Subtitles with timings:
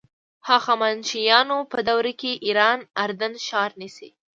[0.47, 4.09] هخامنشیانو په دوره کې ایران اردن ښار نیسي.